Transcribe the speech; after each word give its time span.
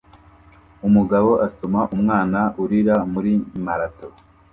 Umugabo 0.87 1.31
asoma 1.47 1.81
umwana 1.95 2.39
urira 2.63 2.95
muri 3.13 3.33
marato 3.65 4.07